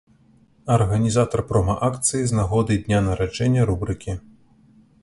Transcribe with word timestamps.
Арганізатар 0.75 1.43
прома-акцыі 1.51 2.23
з 2.33 2.41
нагоды 2.41 2.79
дня 2.87 3.05
нараджэння 3.11 3.61
рубрыкі. 3.73 4.21